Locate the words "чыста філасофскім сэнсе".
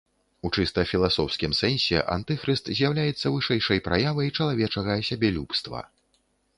0.61-2.01